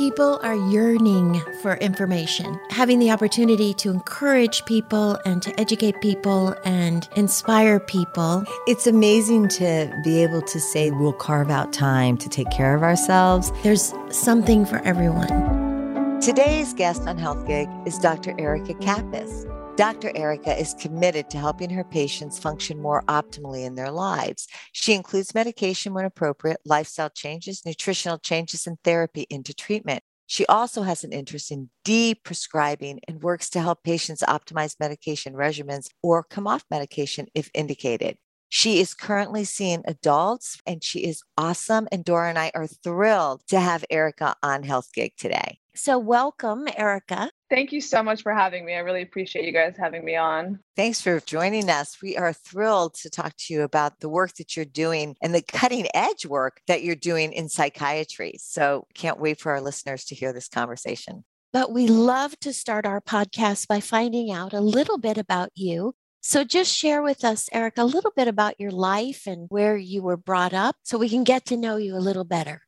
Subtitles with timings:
[0.00, 2.58] People are yearning for information.
[2.70, 8.42] Having the opportunity to encourage people and to educate people and inspire people.
[8.66, 12.82] It's amazing to be able to say we'll carve out time to take care of
[12.82, 13.52] ourselves.
[13.62, 16.18] There's something for everyone.
[16.22, 18.34] Today's guest on Health Gig is Dr.
[18.40, 19.44] Erika Kappes.
[19.76, 20.12] Dr.
[20.14, 24.46] Erika is committed to helping her patients function more optimally in their lives.
[24.72, 30.02] She includes medication when appropriate, lifestyle changes, nutritional changes, and therapy into treatment.
[30.26, 35.88] She also has an interest in de-prescribing and works to help patients optimize medication regimens
[36.02, 38.16] or come off medication if indicated.
[38.48, 41.88] She is currently seeing adults and she is awesome.
[41.90, 45.58] And Doro and I are thrilled to have Erika on Health Gig today.
[45.74, 47.30] So, welcome, Erika.
[47.50, 48.74] Thank you so much for having me.
[48.74, 50.60] I really appreciate you guys having me on.
[50.76, 52.00] Thanks for joining us.
[52.00, 55.42] We are thrilled to talk to you about the work that you're doing and the
[55.42, 58.36] cutting edge work that you're doing in psychiatry.
[58.38, 61.24] So, can't wait for our listeners to hear this conversation.
[61.52, 65.94] But we love to start our podcast by finding out a little bit about you.
[66.20, 70.02] So, just share with us, Eric, a little bit about your life and where you
[70.02, 72.62] were brought up so we can get to know you a little better.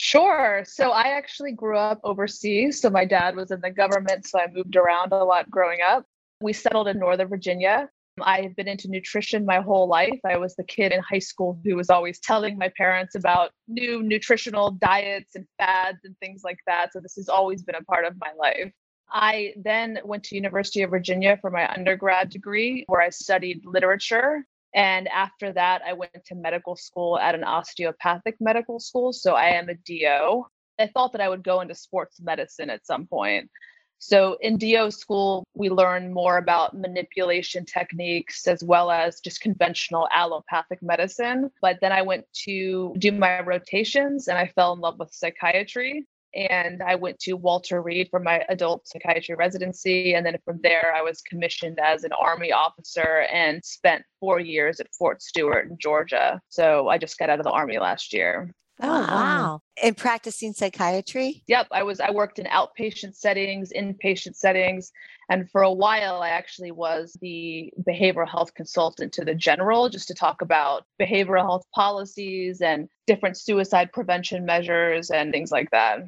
[0.00, 0.62] Sure.
[0.64, 2.80] So I actually grew up overseas.
[2.80, 4.28] So my dad was in the government.
[4.28, 6.04] So I moved around a lot growing up.
[6.40, 7.88] We settled in Northern Virginia.
[8.22, 10.20] I've been into nutrition my whole life.
[10.24, 14.00] I was the kid in high school who was always telling my parents about new
[14.04, 16.92] nutritional diets and fads and things like that.
[16.92, 18.70] So this has always been a part of my life.
[19.10, 24.46] I then went to University of Virginia for my undergrad degree where I studied literature
[24.78, 29.12] and after that, I went to medical school at an osteopathic medical school.
[29.12, 30.46] So I am a DO.
[30.78, 33.50] I thought that I would go into sports medicine at some point.
[33.98, 40.06] So in DO school, we learn more about manipulation techniques as well as just conventional
[40.12, 41.50] allopathic medicine.
[41.60, 46.06] But then I went to do my rotations and I fell in love with psychiatry
[46.46, 50.14] and I went to Walter Reed for my adult psychiatry residency.
[50.14, 54.80] And then from there, I was commissioned as an Army officer and spent four years
[54.80, 56.40] at Fort Stewart in Georgia.
[56.48, 58.52] So I just got out of the Army last year.
[58.80, 59.60] Oh wow.
[59.82, 61.42] And practicing psychiatry?
[61.48, 64.92] Yep, I was I worked in outpatient settings, inpatient settings,
[65.28, 70.06] and for a while I actually was the behavioral health consultant to the general just
[70.08, 76.00] to talk about behavioral health policies and different suicide prevention measures and things like that.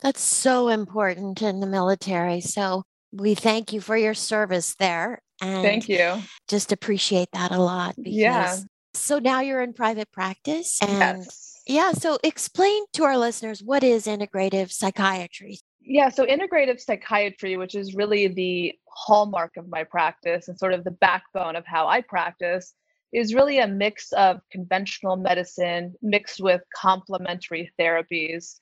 [0.00, 2.40] That's so important in the military.
[2.40, 5.20] So we thank you for your service there.
[5.40, 6.22] And thank you.
[6.48, 7.94] Just appreciate that a lot.
[7.96, 8.56] Because, yeah.
[8.94, 10.78] So now you're in private practice.
[10.82, 11.62] And yes.
[11.66, 11.92] yeah.
[11.92, 15.58] So explain to our listeners what is integrative psychiatry?
[15.80, 16.08] Yeah.
[16.08, 20.90] So integrative psychiatry, which is really the hallmark of my practice and sort of the
[20.90, 22.74] backbone of how I practice,
[23.12, 28.56] is really a mix of conventional medicine mixed with complementary therapies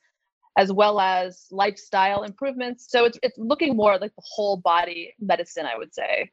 [0.57, 2.87] as well as lifestyle improvements.
[2.89, 6.31] So it's it's looking more like the whole body medicine, I would say.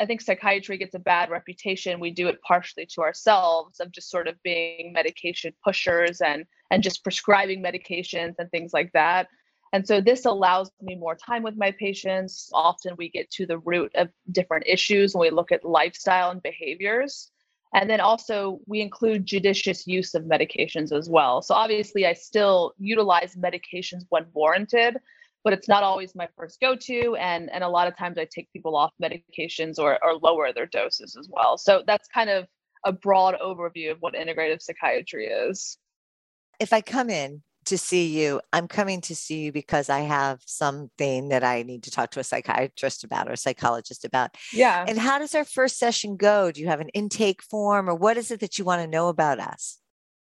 [0.00, 1.98] I think psychiatry gets a bad reputation.
[1.98, 6.82] We do it partially to ourselves of just sort of being medication pushers and and
[6.82, 9.28] just prescribing medications and things like that.
[9.72, 12.50] And so this allows me more time with my patients.
[12.54, 16.42] Often we get to the root of different issues when we look at lifestyle and
[16.42, 17.30] behaviors.
[17.74, 21.42] And then also, we include judicious use of medications as well.
[21.42, 24.96] So, obviously, I still utilize medications when warranted,
[25.44, 27.16] but it's not always my first go to.
[27.16, 30.66] And, and a lot of times, I take people off medications or, or lower their
[30.66, 31.58] doses as well.
[31.58, 32.46] So, that's kind of
[32.84, 35.76] a broad overview of what integrative psychiatry is.
[36.60, 38.40] If I come in to see you.
[38.52, 42.20] I'm coming to see you because I have something that I need to talk to
[42.20, 44.36] a psychiatrist about or a psychologist about.
[44.52, 44.84] Yeah.
[44.86, 46.50] And how does our first session go?
[46.50, 49.08] Do you have an intake form or what is it that you want to know
[49.08, 49.78] about us?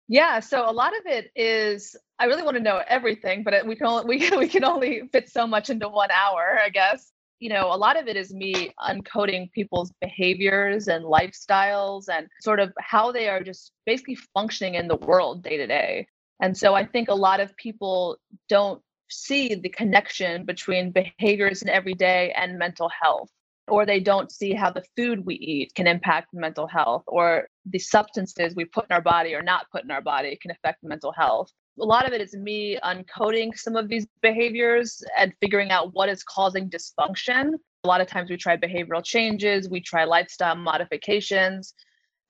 [0.07, 3.75] Yeah, so a lot of it is I really want to know everything, but we
[3.75, 7.11] can only, we, we can only fit so much into one hour, I guess.
[7.39, 12.61] You know, a lot of it is me uncoding people's behaviors and lifestyles and sort
[12.61, 16.07] of how they are just basically functioning in the world day to day.
[16.43, 18.17] And so I think a lot of people
[18.49, 23.29] don't see the connection between behaviors in everyday and mental health,
[23.69, 27.79] or they don't see how the food we eat can impact mental health, or the
[27.79, 31.13] substances we put in our body or not put in our body can affect mental
[31.13, 31.49] health.
[31.79, 36.09] A lot of it is me uncoding some of these behaviors and figuring out what
[36.09, 37.53] is causing dysfunction.
[37.85, 41.73] A lot of times we try behavioral changes, we try lifestyle modifications,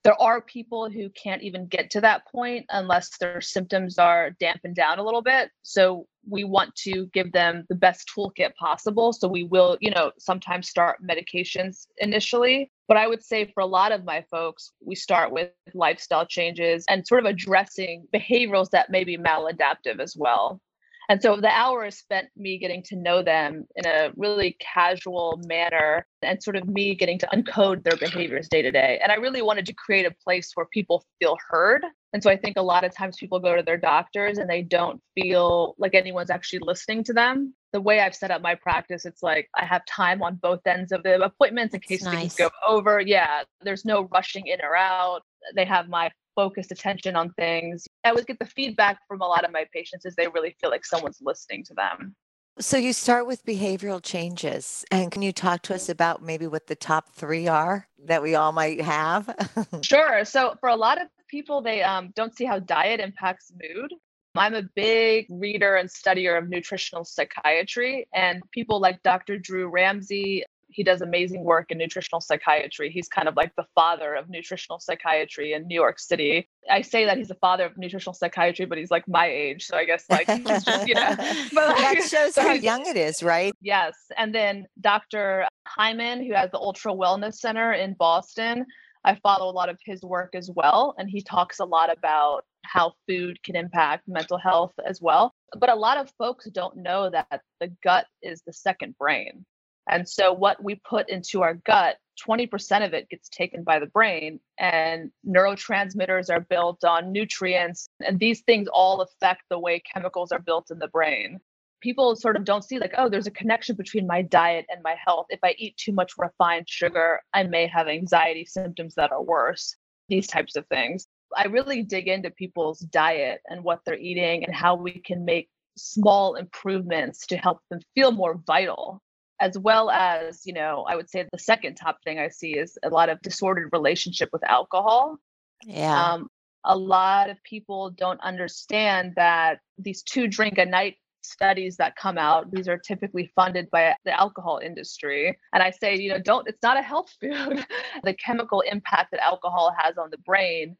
[0.04, 4.76] there are people who can't even get to that point unless their symptoms are dampened
[4.76, 5.50] down a little bit.
[5.62, 9.14] So we want to give them the best toolkit possible.
[9.14, 12.70] So we will, you know, sometimes start medications initially.
[12.86, 16.84] But I would say for a lot of my folks, we start with lifestyle changes
[16.90, 20.60] and sort of addressing behaviorals that may be maladaptive as well.
[21.08, 25.40] And so the hour is spent me getting to know them in a really casual
[25.46, 28.98] manner and sort of me getting to uncode their behaviors day to day.
[29.02, 31.84] And I really wanted to create a place where people feel heard.
[32.12, 34.62] And so I think a lot of times people go to their doctors and they
[34.62, 37.54] don't feel like anyone's actually listening to them.
[37.72, 40.92] The way I've set up my practice, it's like I have time on both ends
[40.92, 42.18] of the appointments in case nice.
[42.18, 43.00] things go over.
[43.00, 45.22] Yeah, there's no rushing in or out.
[45.56, 47.86] They have my focused attention on things.
[48.04, 50.70] I always get the feedback from a lot of my patients is they really feel
[50.70, 52.14] like someone's listening to them.
[52.60, 54.84] So you start with behavioral changes.
[54.92, 58.36] And can you talk to us about maybe what the top three are that we
[58.36, 59.34] all might have?
[59.82, 60.24] sure.
[60.24, 63.92] So for a lot of people, they um, don't see how diet impacts mood.
[64.36, 69.38] I'm a big reader and studier of nutritional psychiatry, and people like Dr.
[69.38, 72.90] Drew Ramsey he does amazing work in nutritional psychiatry.
[72.90, 76.48] He's kind of like the father of nutritional psychiatry in New York City.
[76.68, 79.66] I say that he's the father of nutritional psychiatry, but he's like my age.
[79.66, 81.14] So I guess like he's just, you know.
[81.52, 83.54] But like, that shows so how young it is, right?
[83.60, 83.94] Yes.
[84.16, 85.46] And then Dr.
[85.66, 88.66] Hyman, who has the Ultra Wellness Center in Boston.
[89.04, 90.94] I follow a lot of his work as well.
[90.98, 95.34] And he talks a lot about how food can impact mental health as well.
[95.56, 99.44] But a lot of folks don't know that the gut is the second brain.
[99.88, 101.96] And so, what we put into our gut,
[102.26, 107.88] 20% of it gets taken by the brain, and neurotransmitters are built on nutrients.
[108.00, 111.38] And these things all affect the way chemicals are built in the brain.
[111.82, 114.96] People sort of don't see, like, oh, there's a connection between my diet and my
[115.04, 115.26] health.
[115.28, 119.76] If I eat too much refined sugar, I may have anxiety symptoms that are worse,
[120.08, 121.06] these types of things.
[121.36, 125.50] I really dig into people's diet and what they're eating and how we can make
[125.76, 129.02] small improvements to help them feel more vital
[129.44, 132.78] as well as you know i would say the second top thing i see is
[132.82, 135.18] a lot of disordered relationship with alcohol.
[135.66, 136.12] Yeah.
[136.12, 136.28] Um,
[136.64, 142.18] a lot of people don't understand that these two drink a night studies that come
[142.18, 145.38] out these are typically funded by the alcohol industry.
[145.52, 147.66] And i say you know don't it's not a health food.
[148.02, 150.76] The chemical impact that alcohol has on the brain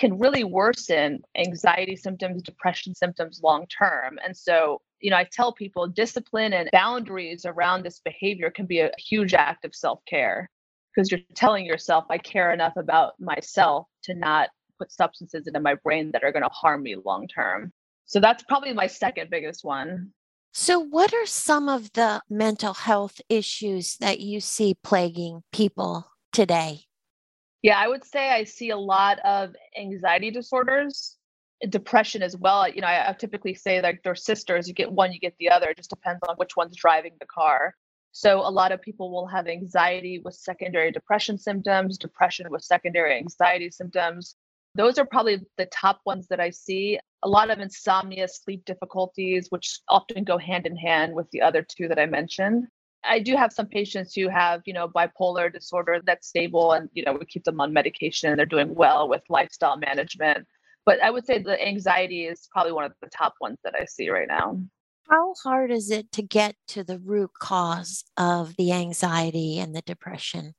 [0.00, 4.18] can really worsen anxiety symptoms depression symptoms long term.
[4.24, 8.80] And so you know, I tell people discipline and boundaries around this behavior can be
[8.80, 10.48] a huge act of self care
[10.94, 15.74] because you're telling yourself, I care enough about myself to not put substances into my
[15.74, 17.72] brain that are going to harm me long term.
[18.06, 20.12] So that's probably my second biggest one.
[20.52, 26.80] So, what are some of the mental health issues that you see plaguing people today?
[27.62, 31.18] Yeah, I would say I see a lot of anxiety disorders
[31.68, 32.68] depression as well.
[32.68, 34.66] You know, I, I typically say like they're sisters.
[34.66, 35.68] You get one, you get the other.
[35.68, 37.74] It just depends on which one's driving the car.
[38.12, 43.16] So a lot of people will have anxiety with secondary depression symptoms, depression with secondary
[43.16, 44.34] anxiety symptoms.
[44.74, 46.98] Those are probably the top ones that I see.
[47.22, 51.62] A lot of insomnia, sleep difficulties, which often go hand in hand with the other
[51.62, 52.66] two that I mentioned.
[53.04, 57.04] I do have some patients who have, you know, bipolar disorder that's stable and, you
[57.04, 60.46] know, we keep them on medication and they're doing well with lifestyle management
[60.86, 63.84] but I would say the anxiety is probably one of the top ones that I
[63.84, 64.60] see right now.
[65.08, 69.82] How hard is it to get to the root cause of the anxiety and the
[69.82, 70.54] depression?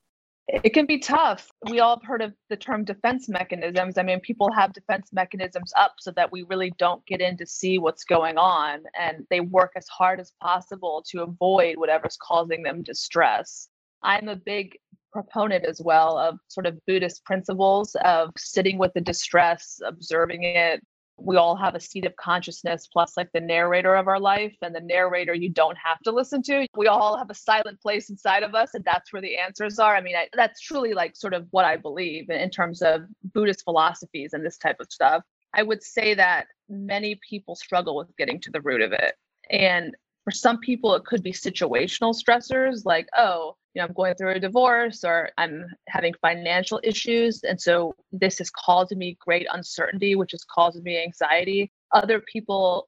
[0.48, 1.50] It can be tough.
[1.70, 3.98] We all have heard of the term defense mechanisms.
[3.98, 7.46] I mean, people have defense mechanisms up so that we really don't get in to
[7.46, 8.84] see what's going on.
[9.00, 13.70] And they work as hard as possible to avoid whatever's causing them distress.
[14.04, 14.78] I'm a big
[15.12, 20.82] proponent as well of sort of Buddhist principles of sitting with the distress, observing it.
[21.18, 24.74] We all have a seat of consciousness, plus like the narrator of our life, and
[24.74, 26.66] the narrator you don't have to listen to.
[26.76, 29.96] We all have a silent place inside of us, and that's where the answers are.
[29.96, 33.02] I mean, I, that's truly like sort of what I believe in, in terms of
[33.36, 35.24] Buddhist philosophies and this type of stuff.
[35.54, 39.14] I would say that many people struggle with getting to the root of it.
[39.52, 39.96] And
[40.32, 44.32] for some people, it could be situational stressors like, oh, you know, I'm going through
[44.32, 47.44] a divorce or I'm having financial issues.
[47.44, 51.72] And so this is causing me great uncertainty, which is causing me anxiety.
[51.94, 52.88] Other people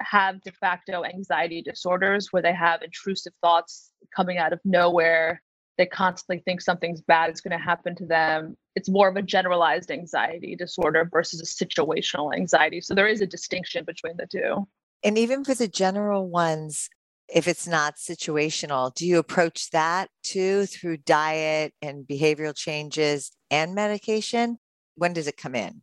[0.00, 5.42] have de facto anxiety disorders where they have intrusive thoughts coming out of nowhere.
[5.78, 8.56] They constantly think something's bad is going to happen to them.
[8.74, 12.80] It's more of a generalized anxiety disorder versus a situational anxiety.
[12.80, 14.66] So there is a distinction between the two.
[15.02, 16.88] And even for the general ones,
[17.28, 23.74] if it's not situational, do you approach that too through diet and behavioral changes and
[23.74, 24.58] medication?
[24.96, 25.82] When does it come in?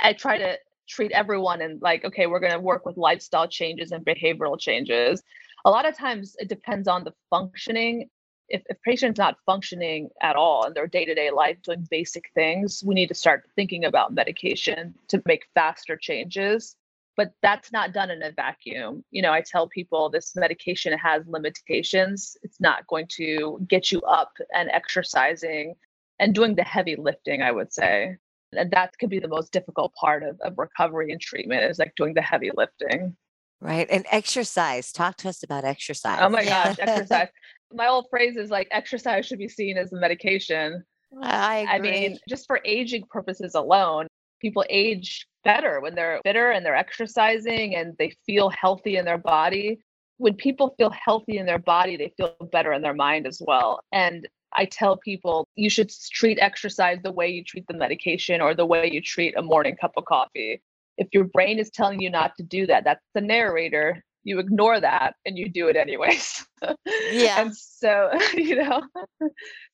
[0.00, 3.92] I try to treat everyone and like, okay, we're going to work with lifestyle changes
[3.92, 5.22] and behavioral changes.
[5.64, 8.08] A lot of times it depends on the functioning.
[8.48, 12.24] If a patient's not functioning at all in their day to day life, doing basic
[12.34, 16.76] things, we need to start thinking about medication to make faster changes
[17.16, 19.04] but that's not done in a vacuum.
[19.10, 22.36] You know, I tell people this medication has limitations.
[22.42, 25.74] It's not going to get you up and exercising
[26.18, 28.16] and doing the heavy lifting, I would say.
[28.52, 31.94] And that could be the most difficult part of, of recovery and treatment is like
[31.96, 33.16] doing the heavy lifting.
[33.60, 33.88] Right.
[33.90, 34.92] And exercise.
[34.92, 36.18] Talk to us about exercise.
[36.20, 37.28] Oh my gosh, exercise.
[37.72, 40.84] My old phrase is like exercise should be seen as a medication.
[41.22, 41.72] I, agree.
[41.72, 44.06] I mean, just for aging purposes alone,
[44.44, 49.16] people age better when they're fitter and they're exercising and they feel healthy in their
[49.16, 49.78] body.
[50.18, 53.80] When people feel healthy in their body, they feel better in their mind as well.
[53.90, 58.54] And I tell people you should treat exercise the way you treat the medication or
[58.54, 60.60] the way you treat a morning cup of coffee.
[60.98, 64.04] If your brain is telling you not to do that, that's the narrator.
[64.24, 66.46] You ignore that and you do it anyways.
[67.10, 67.42] Yeah.
[67.42, 68.82] and so, you know,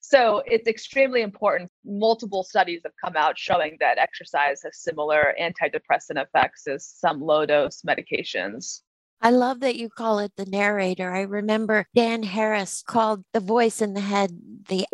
[0.01, 1.71] so it's extremely important.
[1.85, 7.45] Multiple studies have come out showing that exercise has similar antidepressant effects as some low
[7.45, 8.81] dose medications.
[9.21, 11.13] I love that you call it the narrator.
[11.13, 14.31] I remember Dan Harris called the voice in the head
[14.67, 14.85] the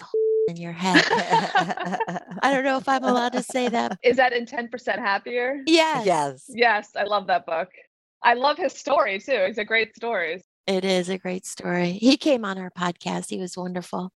[0.48, 1.02] in your head.
[1.10, 3.98] I don't know if I'm allowed to say that.
[4.02, 5.62] Is that in 10% happier?
[5.66, 6.04] Yes.
[6.06, 6.44] yes.
[6.48, 7.68] Yes, I love that book.
[8.22, 9.32] I love his story too.
[9.32, 10.42] It's a great story.
[10.66, 11.92] It is a great story.
[11.92, 13.30] He came on our podcast.
[13.30, 14.12] He was wonderful.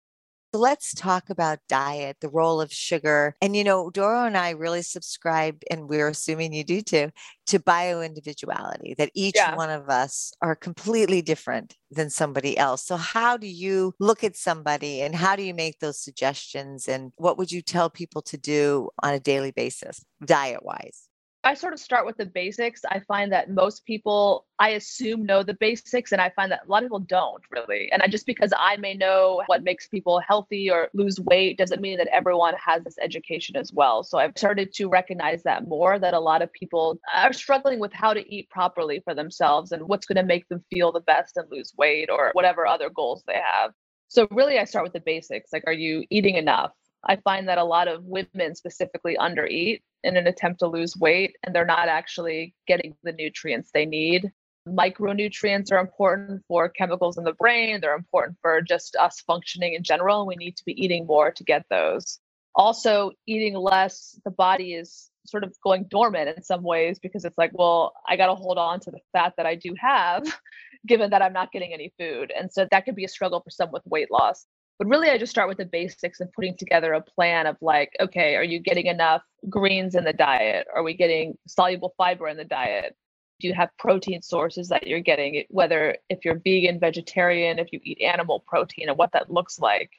[0.51, 3.35] So let's talk about diet, the role of sugar.
[3.39, 7.11] And, you know, Doro and I really subscribe, and we're assuming you do too,
[7.47, 9.55] to bio individuality, that each Yeah.
[9.55, 12.83] one of us are completely different than somebody else.
[12.83, 16.87] So, how do you look at somebody and how do you make those suggestions?
[16.87, 21.03] And what would you tell people to do on a daily basis, diet wise?
[21.41, 22.81] I sort of start with the basics.
[22.83, 26.69] I find that most people, I assume, know the basics, and I find that a
[26.69, 27.89] lot of people don't really.
[27.93, 31.81] And I, just because I may know what makes people healthy or lose weight doesn't
[31.81, 34.03] mean that everyone has this education as well.
[34.03, 37.93] So I've started to recognize that more that a lot of people are struggling with
[37.93, 41.37] how to eat properly for themselves and what's going to make them feel the best
[41.37, 43.71] and lose weight or whatever other goals they have.
[44.09, 45.53] So really, I start with the basics.
[45.53, 46.71] Like, are you eating enough?
[47.03, 51.35] I find that a lot of women specifically undereat in an attempt to lose weight
[51.43, 54.31] and they're not actually getting the nutrients they need.
[54.67, 59.83] Micronutrients are important for chemicals in the brain, they're important for just us functioning in
[59.83, 60.27] general.
[60.27, 62.19] We need to be eating more to get those.
[62.55, 67.37] Also, eating less, the body is sort of going dormant in some ways because it's
[67.37, 70.23] like, well, I got to hold on to the fat that I do have,
[70.87, 72.33] given that I'm not getting any food.
[72.37, 74.45] And so that could be a struggle for some with weight loss.
[74.79, 77.91] But really, I just start with the basics and putting together a plan of like,
[77.99, 80.67] okay, are you getting enough greens in the diet?
[80.73, 82.95] Are we getting soluble fiber in the diet?
[83.41, 87.81] Do you have protein sources that you're getting, whether if you're vegan, vegetarian, if you
[87.83, 89.91] eat animal protein, and what that looks like?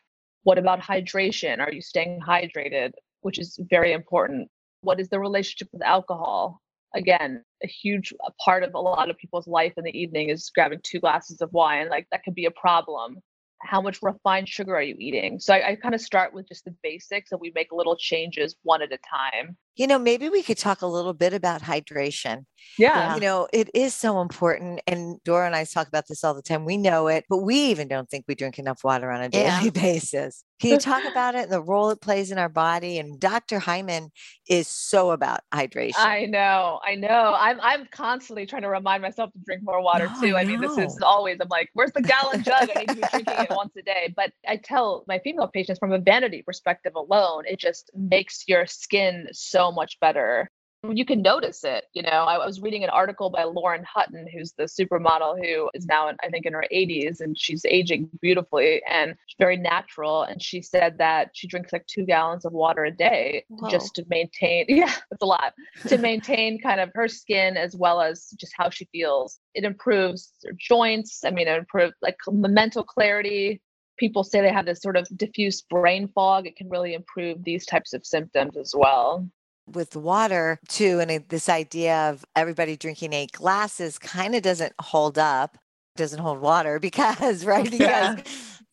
[0.45, 1.59] What about hydration?
[1.61, 4.49] Are you staying hydrated, which is very important?
[4.81, 6.63] What is the relationship with alcohol?
[6.95, 10.81] Again, a huge part of a lot of people's life in the evening is grabbing
[10.83, 11.91] two glasses of wine.
[11.91, 13.21] Like that could be a problem
[13.61, 15.39] how much refined sugar are you eating?
[15.39, 18.57] So I, I kind of start with just the basics and we make little changes
[18.63, 19.57] one at a time.
[19.81, 22.45] You know, maybe we could talk a little bit about hydration.
[22.77, 23.15] Yeah.
[23.15, 24.83] You know, it is so important.
[24.87, 26.67] And Doro and I talk about this all the time.
[26.67, 29.47] We know it, but we even don't think we drink enough water on a daily
[29.47, 29.71] Yeah.
[29.75, 30.45] basis.
[30.61, 32.99] Can you talk about it and the role it plays in our body?
[32.99, 33.59] And Dr.
[33.59, 34.11] Hyman
[34.47, 35.93] is so about hydration.
[35.97, 37.35] I know, I know.
[37.35, 40.37] I'm I'm constantly trying to remind myself to drink more water No, too.
[40.37, 42.69] I I mean, this is always I'm like, where's the gallon jug?
[42.77, 44.13] I need to be drinking it once a day.
[44.15, 48.67] But I tell my female patients from a vanity perspective alone, it just makes your
[48.67, 50.49] skin so much better.
[50.89, 51.85] You can notice it.
[51.93, 55.85] You know, I was reading an article by Lauren Hutton, who's the supermodel who is
[55.85, 60.23] now, in, I think, in her 80s, and she's aging beautifully and very natural.
[60.23, 63.69] And she said that she drinks like two gallons of water a day Whoa.
[63.69, 64.67] just to maintain.
[64.81, 65.53] Yeah, it's a lot
[65.89, 69.39] to maintain kind of her skin as well as just how she feels.
[69.55, 71.25] It improves her joints.
[71.25, 73.61] I mean, it improves like mental clarity.
[73.99, 76.47] People say they have this sort of diffuse brain fog.
[76.47, 79.29] It can really improve these types of symptoms as well.
[79.75, 84.73] With water too and it, this idea of everybody drinking eight glasses kind of doesn't
[84.81, 85.59] hold up
[85.97, 88.17] doesn't hold water because right because Yeah.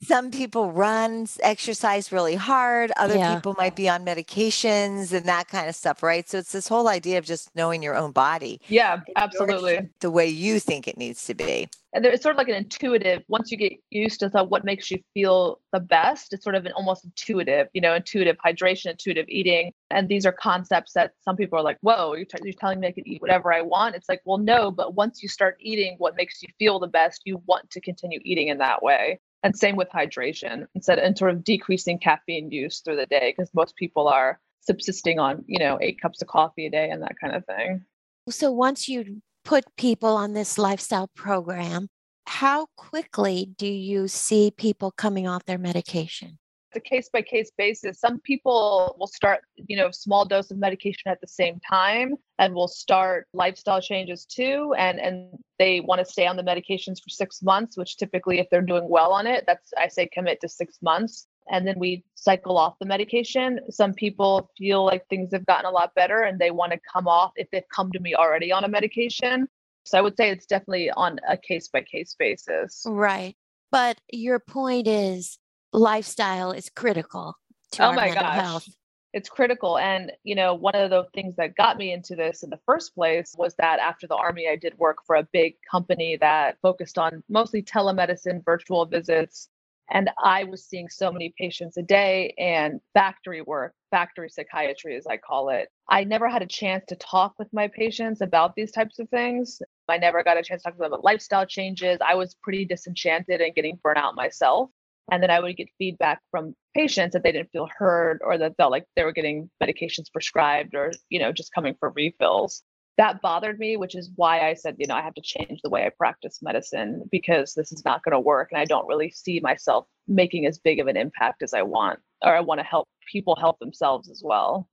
[0.03, 3.35] Some people run exercise really hard other Yeah.
[3.35, 6.27] people might be on medications and that kind of stuff right?
[6.29, 9.89] So it's this whole idea of just knowing your own body Yeah, absolutely.
[9.99, 11.69] the way you think it needs to be.
[11.93, 14.63] And there, it's sort of like an intuitive once you get used to the, what
[14.63, 18.91] makes you feel the best it's sort of an almost intuitive you know intuitive hydration
[18.91, 19.71] intuitive eating.
[19.89, 22.87] And these are concepts that some people are like whoa you're, t- you're telling me
[22.87, 23.95] i can eat whatever i want?
[23.95, 27.21] It's like well no but once you start eating what makes you feel the best
[27.25, 31.31] you want to continue eating in that way and same with hydration instead and sort
[31.31, 35.77] of decreasing caffeine use through the day because most people are subsisting on you know
[35.81, 37.85] eight cups of coffee a day and that kind of thing
[38.29, 41.87] So once you put people on this lifestyle program,
[42.25, 46.37] how quickly do you see people coming off their medication?
[46.75, 47.99] A case by case basis.
[47.99, 52.53] Some people will start, you know, small dose of medication at the same time and
[52.53, 54.73] will start lifestyle changes too.
[54.77, 58.47] And and they want to stay on the medications for six months, which typically if
[58.49, 61.27] they're doing well on it, that's I say commit to six months.
[61.49, 63.59] And then we cycle off the medication.
[63.69, 67.07] Some people feel like things have gotten a lot better and they want to come
[67.07, 69.47] off if they've come to me already on a medication.
[69.85, 72.83] So I would say it's definitely on a case by case basis.
[72.85, 73.37] Right.
[73.71, 75.39] But your point is
[75.73, 77.35] lifestyle is critical
[77.73, 78.35] to oh our my mental gosh.
[78.35, 78.69] health.
[79.13, 79.77] It's critical.
[79.77, 82.93] And, you know, one of the things that got me into this in the first
[82.93, 86.97] place was that after the Army, I did work for a big company that focused
[86.97, 89.49] on mostly telemedicine, virtual visits.
[89.89, 95.07] And I was seeing so many patients a day and factory work, factory psychiatry, as
[95.07, 95.69] I call it.
[95.89, 99.61] I never had a chance to talk with my patients about these types of things.
[99.87, 101.97] I never got a chance to talk to them about lifestyle changes.
[102.05, 104.69] I was pretty disenchanted and getting burnout myself.
[105.11, 108.57] And then I would get feedback from patients that they didn't feel heard or that
[108.57, 112.63] felt like they were getting medications prescribed or, you know, just coming for refills.
[112.97, 115.69] That bothered me, which is why I said, you know, I have to change the
[115.69, 118.49] way I practice medicine because this is not going to work.
[118.51, 121.99] And I don't really see myself making as big of an impact as I want,
[122.23, 124.67] or I want to help people help themselves as well.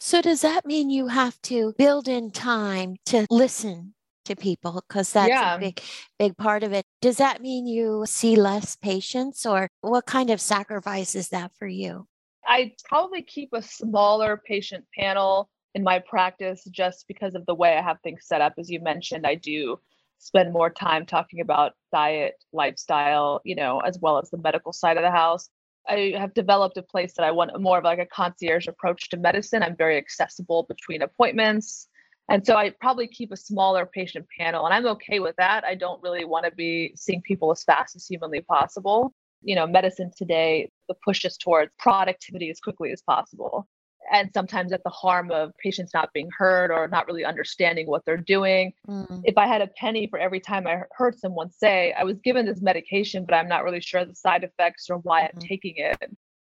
[0.00, 5.12] So, does that mean you have to build in time to listen to people because
[5.12, 5.56] that's yeah.
[5.56, 5.80] a big
[6.18, 10.40] big part of it does that mean you see less patients or what kind of
[10.40, 12.06] sacrifice is that for you
[12.46, 17.76] i probably keep a smaller patient panel in my practice just because of the way
[17.76, 19.78] i have things set up as you mentioned i do
[20.18, 24.96] spend more time talking about diet lifestyle you know as well as the medical side
[24.96, 25.48] of the house
[25.88, 29.16] I have developed a place that I want more of like a concierge approach to
[29.16, 29.62] medicine.
[29.62, 31.88] I'm very accessible between appointments.
[32.32, 35.64] And so I probably keep a smaller patient panel, and I'm okay with that.
[35.64, 39.12] I don't really want to be seeing people as fast as humanly possible.
[39.42, 43.68] You know, medicine today, the push is towards productivity as quickly as possible.
[44.10, 48.02] And sometimes at the harm of patients not being heard or not really understanding what
[48.06, 48.72] they're doing.
[48.88, 49.20] Mm.
[49.24, 52.46] If I had a penny for every time I heard someone say, I was given
[52.46, 55.38] this medication, but I'm not really sure the side effects or why mm-hmm.
[55.38, 55.98] I'm taking it,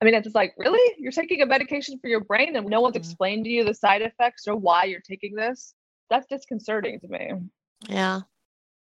[0.03, 0.95] I mean, it's just like, really?
[0.97, 2.99] You're taking a medication for your brain and no one's mm-hmm.
[2.99, 5.73] explained to you the side effects or why you're taking this?
[6.13, 7.31] That's disconcerting to me.
[7.89, 8.21] Yeah.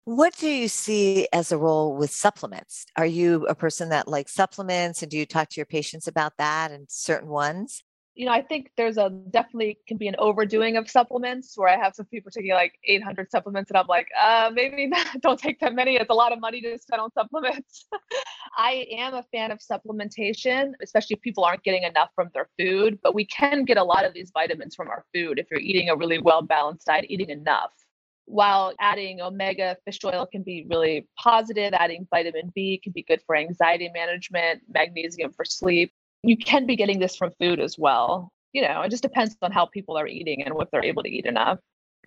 [0.05, 2.85] What do you see as a role with supplements?
[2.95, 6.37] Are you a person that likes supplements and do you talk to your patients about
[6.37, 7.83] that and certain ones?
[8.19, 11.77] You know, I think there's a definitely can be an overdoing of supplements where I
[11.81, 15.61] have some people taking like 800 supplements and I'm like, uh, maybe not, don't take
[15.61, 15.95] that many.
[15.95, 17.87] It's a lot of money to spend on supplements.
[18.57, 22.99] I am a fan of supplementation, especially if people aren't getting enough from their food,
[23.01, 25.87] but we can get a lot of these vitamins from our food if you're eating
[25.87, 27.71] a really well balanced diet, eating enough.
[28.25, 33.21] While adding omega fish oil can be really positive, adding vitamin B can be good
[33.25, 38.31] for anxiety management, magnesium for sleep you can be getting this from food as well.
[38.53, 41.09] You know, it just depends on how people are eating and what they're able to
[41.09, 41.59] eat enough.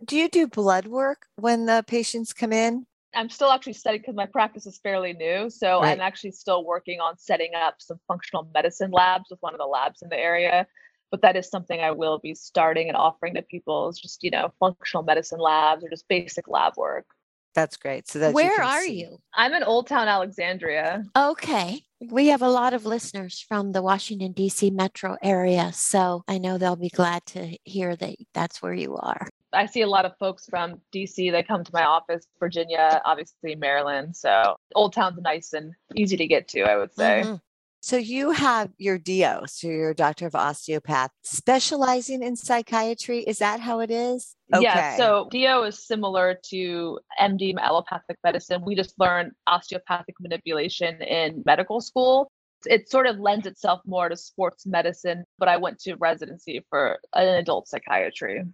[0.05, 2.87] Do you do blood work when the patients come in?
[3.15, 5.51] I'm still actually studying because my practice is fairly new.
[5.51, 5.93] So right.
[5.93, 9.67] I'm actually still working on setting up some functional medicine labs with one of the
[9.67, 10.67] labs in the area.
[11.11, 14.31] But that is something I will be starting and offering to people is just, you
[14.31, 17.05] know, functional medicine labs or just basic lab work.
[17.55, 18.09] That's great.
[18.09, 19.01] So that where are see.
[19.01, 19.19] you?
[19.35, 21.05] I'm in Old Town Alexandria.
[21.17, 21.83] Okay.
[22.11, 24.71] We have a lot of listeners from the Washington, D.C.
[24.71, 25.71] metro area.
[25.73, 29.29] So I know they'll be glad to hear that that's where you are.
[29.53, 33.55] I see a lot of folks from DC that come to my office, Virginia, obviously
[33.55, 34.17] Maryland.
[34.17, 37.23] So Old Town's nice and easy to get to, I would say.
[37.25, 37.35] Mm-hmm.
[37.83, 43.25] So you have your DO, so you're doctor of osteopath, specializing in psychiatry.
[43.25, 44.37] Is that how it is?
[44.55, 44.63] Okay.
[44.63, 44.97] Yeah.
[44.97, 48.63] So DO is similar to MD allopathic medicine.
[48.65, 52.31] We just learn osteopathic manipulation in medical school.
[52.67, 57.01] It sort of lends itself more to sports medicine, but I went to residency for
[57.15, 58.45] an adult psychiatry.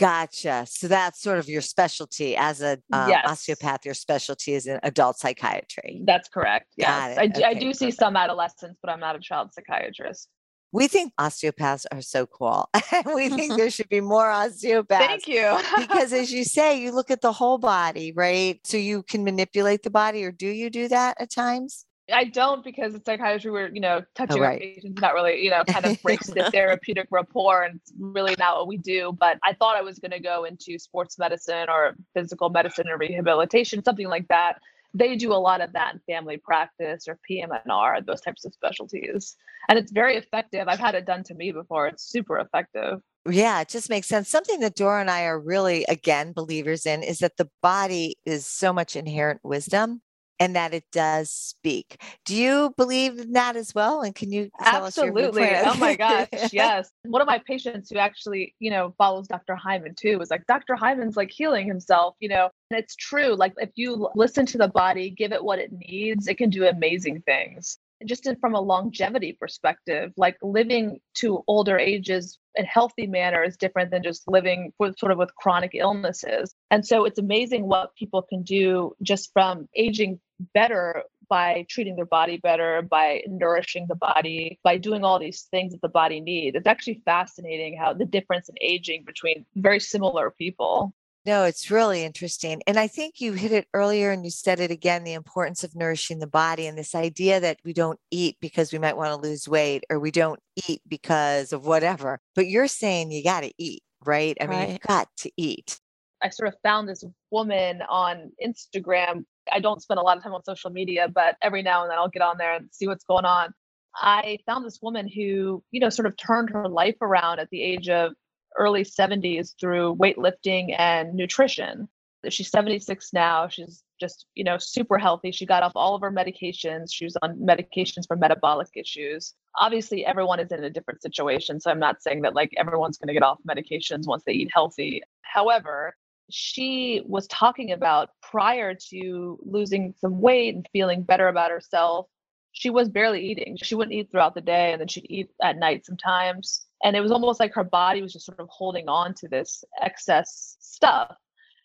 [0.00, 0.64] Gotcha.
[0.66, 3.22] So that's sort of your specialty as a um, yes.
[3.28, 3.84] osteopath.
[3.84, 6.00] Your specialty is in adult psychiatry.
[6.06, 6.72] That's correct.
[6.78, 10.30] Yes, I, okay, I, do see some adolescents, but I'm not a child psychiatrist.
[10.72, 12.70] We think osteopaths are so cool.
[13.14, 15.04] we think there should be more osteopaths.
[15.04, 15.58] Thank you.
[15.78, 18.58] because as you say, you look at the whole body, right?
[18.64, 21.84] So you can manipulate the body, or do you do that at times?
[22.12, 24.60] I don't because it's psychiatry where, you know, touching oh, right.
[24.60, 28.56] patients not really, you know, kind of breaks the therapeutic rapport and it's really not
[28.56, 29.16] what we do.
[29.18, 32.98] But I thought I was going to go into sports medicine or physical medicine or
[32.98, 34.60] rehabilitation, something like that.
[34.92, 39.36] They do a lot of that in family practice or PM&R, those types of specialties.
[39.68, 40.66] And it's very effective.
[40.66, 41.86] I've had it done to me before.
[41.86, 43.00] It's super effective.
[43.28, 44.28] Yeah, it just makes sense.
[44.28, 48.46] Something that Doro and I are really, again, believers in is that the body is
[48.46, 50.00] so much inherent wisdom
[50.40, 52.02] and that it does speak.
[52.24, 54.00] Do you believe in that as well?
[54.00, 55.46] And can you tell Absolutely.
[55.54, 56.28] oh my gosh.
[56.52, 56.90] yes.
[57.04, 59.54] One of my patients who actually, you know, follows Dr.
[59.54, 60.74] Hyman too was like, Dr.
[60.74, 63.34] Hyman's like healing himself, you know, and it's true.
[63.34, 66.66] Like if you listen to the body, give it what it needs, it can do
[66.66, 73.42] amazing things just from a longevity perspective, like living to older ages in healthy manner
[73.42, 76.54] is different than just living with sort of with chronic illnesses.
[76.70, 80.20] And so it's amazing what people can do just from aging
[80.54, 85.72] better by treating their body better, by nourishing the body, by doing all these things
[85.72, 86.56] that the body needs.
[86.56, 90.92] It's actually fascinating how the difference in aging between very similar people.
[91.26, 92.62] No, it's really interesting.
[92.66, 95.76] And I think you hit it earlier and you said it again the importance of
[95.76, 99.28] nourishing the body and this idea that we don't eat because we might want to
[99.28, 102.20] lose weight or we don't eat because of whatever.
[102.34, 104.36] But you're saying you got to eat, right?
[104.40, 105.78] I mean, you've got to eat.
[106.22, 109.24] I sort of found this woman on Instagram.
[109.52, 111.98] I don't spend a lot of time on social media, but every now and then
[111.98, 113.52] I'll get on there and see what's going on.
[113.94, 117.62] I found this woman who, you know, sort of turned her life around at the
[117.62, 118.12] age of
[118.58, 121.88] early 70s through weightlifting and nutrition.
[122.28, 123.48] She's 76 now.
[123.48, 125.30] She's just, you know, super healthy.
[125.30, 126.88] She got off all of her medications.
[126.92, 129.34] She was on medications for metabolic issues.
[129.58, 131.60] Obviously, everyone is in a different situation.
[131.60, 134.50] So I'm not saying that like everyone's going to get off medications once they eat
[134.52, 135.02] healthy.
[135.22, 135.96] However,
[136.30, 142.06] she was talking about prior to losing some weight and feeling better about herself,
[142.52, 143.56] she was barely eating.
[143.56, 147.00] She wouldn't eat throughout the day and then she'd eat at night sometimes and it
[147.00, 151.14] was almost like her body was just sort of holding on to this excess stuff.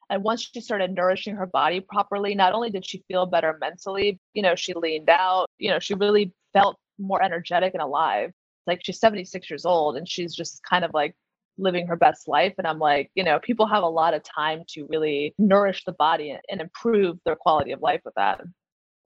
[0.10, 4.19] And once she started nourishing her body properly not only did she feel better mentally
[4.34, 8.32] you know she leaned out you know she really felt more energetic and alive.
[8.67, 11.15] Like she's 76 years old and she's just kind of like
[11.58, 12.54] living her best life.
[12.58, 15.93] And i'm like you know people have a lot of time to really nourish the
[15.93, 18.41] body and improve their quality of life with that.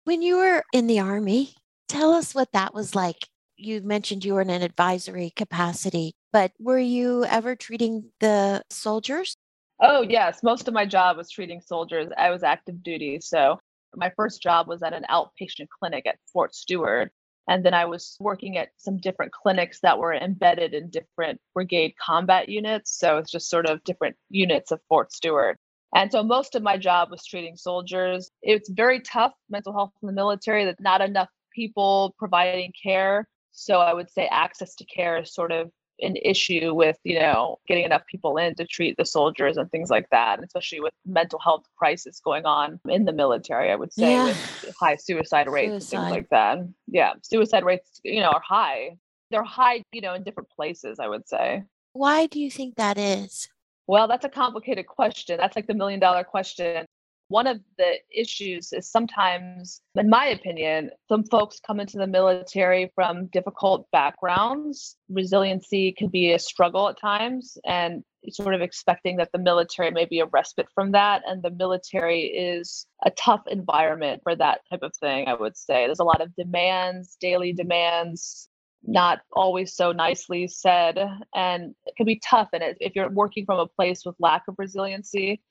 [0.06, 1.54] When you were in the army
[1.88, 3.28] tell us what that was like
[3.60, 9.36] you mentioned you were in an advisory capacity, but were you ever treating the soldiers?
[9.82, 10.44] Oh, yes.
[10.44, 12.10] Most of my job was treating soldiers.
[12.18, 13.20] I was active duty.
[13.22, 13.60] So
[13.96, 17.12] my first job was at an outpatient clinic at Fort Stewart.
[17.48, 21.94] And then I was working at some different clinics that were embedded in different brigade
[22.00, 22.98] combat units.
[22.98, 25.58] So it's just sort of different units of Fort Stewart.
[25.96, 28.30] And so most of my job was treating soldiers.
[28.44, 33.80] It's very tough mental health in the military that not enough people providing care so
[33.80, 37.84] I would say access to care is sort of an issue with, you know, getting
[37.84, 41.64] enough people in to treat the soldiers and things like that, especially with mental health
[41.78, 44.26] crisis going on in the military, I would say yeah.
[44.26, 45.98] with high suicide rates suicide.
[45.98, 46.58] and things like that.
[46.88, 48.98] Yeah, suicide rates, you know, are high.
[49.32, 51.64] They're high, you know, in different places, I would say.
[51.94, 53.48] Why do you think that is?
[53.88, 55.38] Well, that's a complicated question.
[55.38, 56.86] That's like the million dollar question.
[57.30, 62.92] One of the issues is sometimes, in my opinion, some folks come into the military
[62.96, 64.98] from difficult backgrounds.
[65.10, 70.06] Resiliency can be a struggle at times, and sort of expecting that the military may
[70.06, 71.22] be a respite from that.
[71.28, 75.86] And the military is a tough environment for that type of thing, I would say.
[75.86, 78.50] There's a lot of demands, daily demands,
[78.84, 80.98] not always so nicely said
[81.36, 84.56] and it can be tough and if you're working from a place with lack of
[84.58, 85.42] resiliency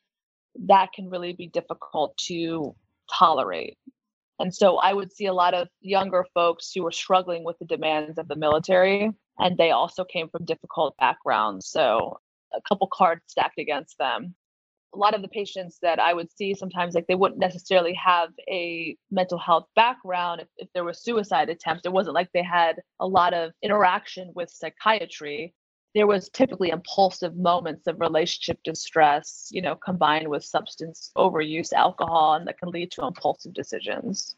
[0.66, 2.74] that can really be difficult to
[3.12, 3.78] tolerate.
[4.38, 7.64] And so I would see a lot of younger folks who were struggling with the
[7.64, 11.68] demands of the military, and they also came from difficult backgrounds.
[11.68, 12.18] So
[12.54, 14.34] a couple cards stacked against them.
[14.94, 18.30] A lot of the patients that I would see sometimes, like they wouldn't necessarily have
[18.48, 20.40] a mental health background.
[20.40, 24.32] If, if there was suicide attempts, it wasn't like they had a lot of interaction
[24.34, 25.52] with psychiatry
[25.94, 32.34] there was typically impulsive moments of relationship distress, you know, combined with substance overuse, alcohol,
[32.34, 34.36] and that can lead to impulsive decisions.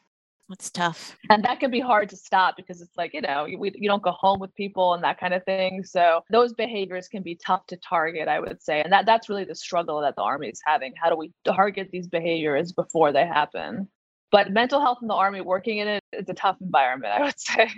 [0.50, 1.16] That's tough.
[1.30, 4.02] And that can be hard to stop because it's like, you know, you, you don't
[4.02, 5.84] go home with people and that kind of thing.
[5.84, 8.82] So those behaviors can be tough to target, I would say.
[8.82, 10.92] And that, that's really the struggle that the Army is having.
[11.00, 13.86] How do we target these behaviors before they happen?
[14.32, 17.38] But mental health in the Army, working in it, it's a tough environment, I would
[17.38, 17.70] say.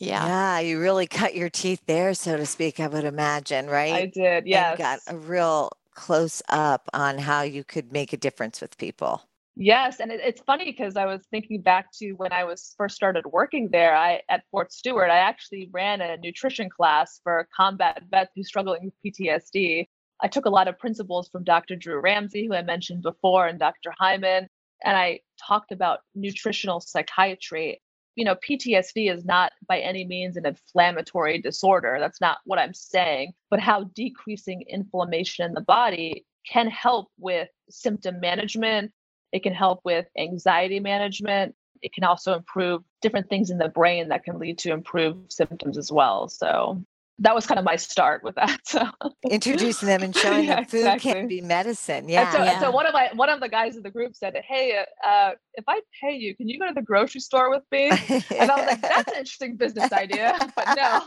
[0.00, 0.26] Yeah.
[0.26, 3.92] Yeah, you really cut your teeth there, so to speak, I would imagine, right?
[3.92, 4.74] I did, Yeah.
[4.74, 9.22] Got a real close up on how you could make a difference with people.
[9.56, 12.96] Yes, and it, it's funny because I was thinking back to when I was first
[12.96, 13.94] started working there.
[13.94, 18.86] I at Fort Stewart, I actually ran a nutrition class for combat vets who's struggling
[18.86, 19.86] with PTSD.
[20.22, 21.76] I took a lot of principles from Dr.
[21.76, 23.92] Drew Ramsey, who I mentioned before, and Dr.
[23.98, 24.48] Hyman,
[24.82, 27.82] and I talked about nutritional psychiatry
[28.16, 31.98] you know, PTSD is not by any means an inflammatory disorder.
[32.00, 37.48] That's not what I'm saying, but how decreasing inflammation in the body can help with
[37.68, 38.92] symptom management.
[39.32, 41.54] It can help with anxiety management.
[41.82, 45.78] It can also improve different things in the brain that can lead to improved symptoms
[45.78, 46.28] as well.
[46.28, 46.82] So
[47.20, 48.58] that was kind of my start with that.
[48.70, 48.86] So
[49.28, 51.12] introducing them and showing yeah, that food exactly.
[51.12, 52.08] can be medicine.
[52.08, 52.30] Yeah.
[52.30, 52.60] so, yeah.
[52.60, 55.64] so one of my one of the guys in the group said, "Hey, uh, if
[55.66, 58.66] I pay you, can you go to the grocery store with me?" And I was
[58.66, 61.00] like, "That's an interesting business idea," but no.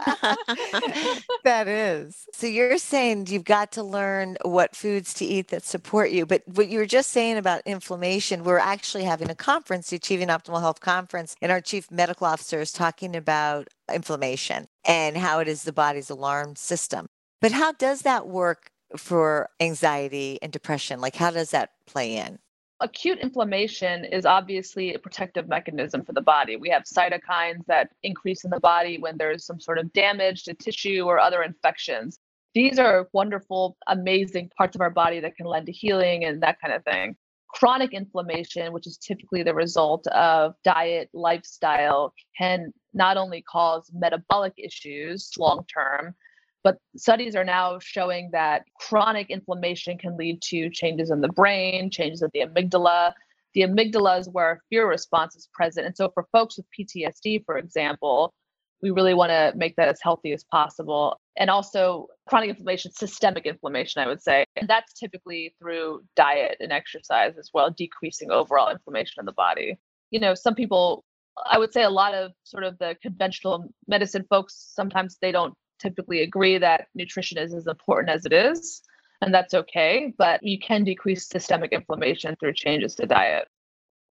[1.45, 2.25] that is.
[2.33, 6.25] So you're saying you've got to learn what foods to eat that support you.
[6.25, 10.27] But what you were just saying about inflammation, we're actually having a conference, the Achieving
[10.27, 15.47] Optimal Health conference, and our chief medical officer is talking about inflammation and how it
[15.47, 17.07] is the body's alarm system.
[17.41, 21.01] But how does that work for anxiety and depression?
[21.01, 22.39] Like, how does that play in?
[22.79, 26.57] Acute inflammation is obviously a protective mechanism for the body.
[26.57, 30.53] We have cytokines that increase in the body when there's some sort of damage to
[30.53, 32.17] tissue or other infections.
[32.53, 36.59] These are wonderful, amazing parts of our body that can lend to healing and that
[36.61, 37.15] kind of thing.
[37.53, 44.53] Chronic inflammation, which is typically the result of diet, lifestyle, can not only cause metabolic
[44.57, 46.15] issues long term,
[46.63, 51.91] but studies are now showing that chronic inflammation can lead to changes in the brain,
[51.91, 53.13] changes at the amygdala.
[53.53, 55.85] The amygdala is where fear response is present.
[55.85, 58.33] And so, for folks with PTSD, for example,
[58.81, 61.19] we really want to make that as healthy as possible.
[61.37, 64.45] And also, chronic inflammation, systemic inflammation, I would say.
[64.55, 69.77] And that's typically through diet and exercise as well, decreasing overall inflammation in the body.
[70.11, 71.03] You know, some people,
[71.49, 75.55] I would say a lot of sort of the conventional medicine folks, sometimes they don't
[75.79, 78.83] typically agree that nutrition is as important as it is.
[79.21, 80.13] And that's okay.
[80.17, 83.47] But you can decrease systemic inflammation through changes to diet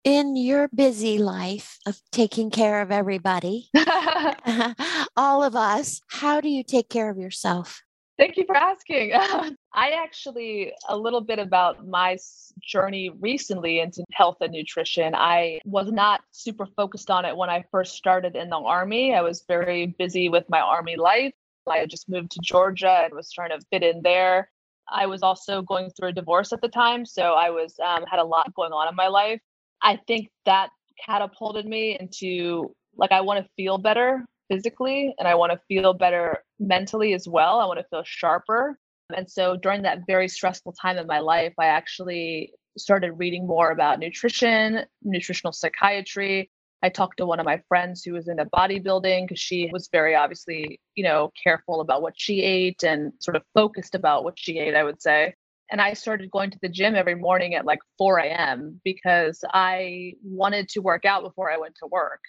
[0.05, 3.69] in your busy life of taking care of everybody,
[5.17, 7.83] all of us, how do you take care of yourself?
[8.19, 9.13] Thank you for asking.
[9.73, 12.19] I actually, a little bit about my
[12.61, 15.15] journey recently into health and nutrition.
[15.15, 19.15] I was not super focused on it when I first started in the Army.
[19.15, 21.33] I was very busy with my Army life.
[21.67, 24.51] I had just moved to Georgia and was trying to fit in there.
[24.91, 28.19] I was also going through a divorce at the time, so I was um, had
[28.19, 29.41] a lot going on in my life.
[29.83, 30.71] I think that
[31.05, 35.95] catapulted me into like I want to feel better physically and I want to feel
[35.95, 37.61] better mentally as well.
[37.61, 38.79] I want to feel sharper.
[39.17, 43.71] And so during that very stressful time in my life, I actually started reading more
[43.71, 46.51] about nutrition, nutritional psychiatry.
[46.83, 50.15] I talked to one of my friends who was into bodybuilding because she was very
[50.15, 54.59] obviously, you know, careful about what she ate and sort of focused about what she
[54.59, 55.35] ate, I would say.
[55.71, 58.81] And I started going to the gym every morning at like 4 a.m.
[58.85, 62.21] because I wanted to work out before I went to work.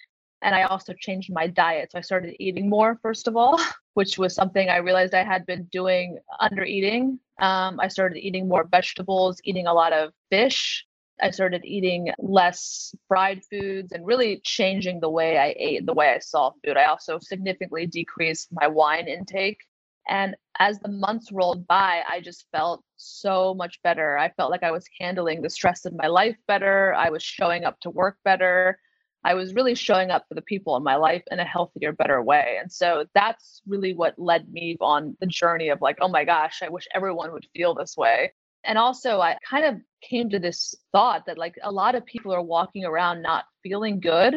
[0.42, 1.92] And I also changed my diet.
[1.92, 3.60] So I started eating more, first of all,
[3.94, 7.18] which was something I realized I had been doing under eating.
[7.40, 10.84] Um, I started eating more vegetables, eating a lot of fish.
[11.20, 16.10] I started eating less fried foods and really changing the way I ate, the way
[16.10, 16.76] I saw food.
[16.76, 19.58] I also significantly decreased my wine intake.
[20.08, 24.18] And as the months rolled by, I just felt so much better.
[24.18, 26.94] I felt like I was handling the stress in my life better.
[26.94, 28.78] I was showing up to work better.
[29.24, 32.22] I was really showing up for the people in my life in a healthier, better
[32.22, 32.58] way.
[32.60, 36.60] And so that's really what led me on the journey of like, oh my gosh,
[36.62, 38.32] I wish everyone would feel this way.
[38.64, 42.32] And also, I kind of came to this thought that like a lot of people
[42.32, 44.34] are walking around not feeling good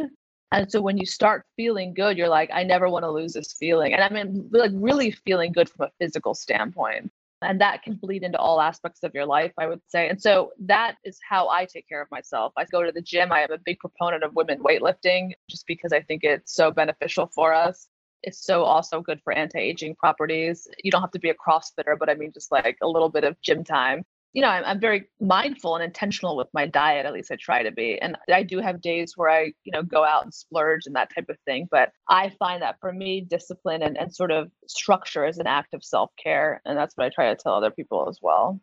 [0.51, 3.53] and so when you start feeling good, you're like, I never want to lose this
[3.53, 3.93] feeling.
[3.93, 7.12] And I mean, like really feeling good from a physical standpoint.
[7.41, 10.08] And that can bleed into all aspects of your life, I would say.
[10.10, 12.53] And so that is how I take care of myself.
[12.58, 13.31] I go to the gym.
[13.31, 17.27] I am a big proponent of women weightlifting just because I think it's so beneficial
[17.27, 17.88] for us.
[18.23, 20.67] It's so also good for anti aging properties.
[20.84, 23.23] You don't have to be a CrossFitter, but I mean, just like a little bit
[23.23, 24.03] of gym time
[24.36, 27.06] you know, I'm, I'm very mindful and intentional with my diet.
[27.06, 27.98] At least I try to be.
[28.02, 31.10] And I do have days where I, you know, go out and splurge and that
[31.15, 31.69] type of thing.
[31.71, 35.74] But I find that for me, discipline and, and sort of structure is an act
[35.74, 36.62] of self care.
[36.65, 38.60] And that's what I try to tell other people as well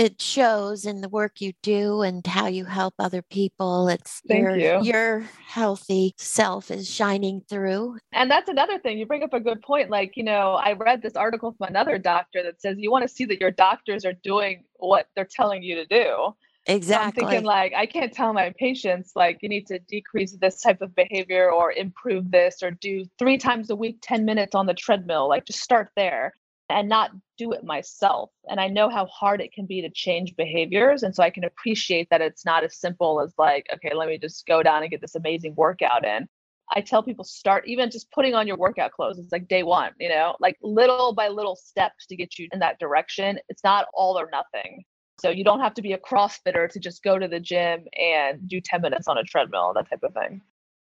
[0.00, 3.86] it shows in the work you do and how you help other people.
[3.88, 4.80] It's Thank your, you.
[4.82, 7.98] your healthy self is shining through.
[8.14, 8.96] And that's another thing.
[8.96, 9.90] You bring up a good point.
[9.90, 13.14] Like, you know, I read this article from another doctor that says you want to
[13.14, 16.34] see that your doctors are doing what they're telling you to do.
[16.64, 17.20] Exactly.
[17.20, 20.62] So I'm thinking like I can't tell my patients like you need to decrease this
[20.62, 24.64] type of behavior or improve this or do three times a week 10 minutes on
[24.64, 25.28] the treadmill.
[25.28, 26.32] Like just start there
[26.70, 28.30] and not do it myself.
[28.48, 31.02] And I know how hard it can be to change behaviors.
[31.02, 34.18] And so I can appreciate that it's not as simple as like, okay, let me
[34.18, 36.28] just go down and get this amazing workout in.
[36.72, 39.18] I tell people start even just putting on your workout clothes.
[39.18, 42.60] It's like day one, you know, like little by little steps to get you in
[42.60, 43.38] that direction.
[43.48, 44.84] It's not all or nothing.
[45.20, 48.48] So you don't have to be a CrossFitter to just go to the gym and
[48.48, 50.40] do 10 minutes on a treadmill, that type of thing.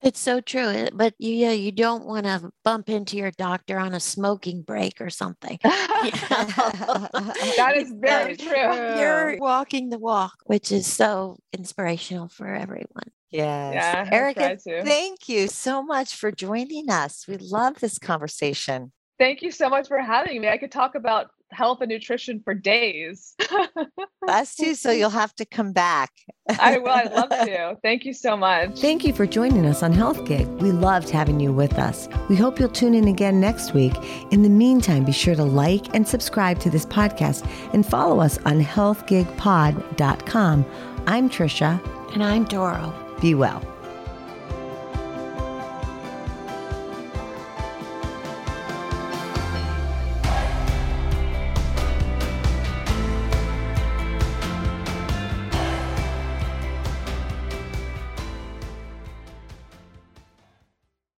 [0.04, 0.68] It's so true.
[0.68, 4.60] Eh, but you, yeah, you don't want to bump into your doctor on a smoking
[4.60, 5.58] break or something.
[5.62, 8.98] that is very true.
[8.98, 13.10] You're walking the walk, which is so inspirational for everyone.
[13.30, 13.72] Yes.
[13.72, 17.26] Yeah, Erika, thank you so much for joining us.
[17.26, 18.92] We love this conversation.
[19.18, 20.48] Thank you so much for having me.
[20.48, 23.34] I could talk about health and nutrition for days.
[24.28, 24.74] Us too.
[24.74, 26.10] So you'll have to come back.
[26.58, 26.88] I will.
[26.88, 27.76] I'd love to.
[27.82, 28.80] Thank you so much.
[28.80, 30.46] Thank you for joining us on Health Gig.
[30.60, 32.08] We loved having you with us.
[32.28, 33.94] We hope you'll tune in again next week.
[34.30, 38.38] In the meantime, be sure to like and subscribe to this podcast and follow us
[38.44, 40.64] on healthgigpod.com.
[41.06, 42.14] I'm Tricia.
[42.14, 42.94] And I'm Doro.
[43.20, 43.73] Be well.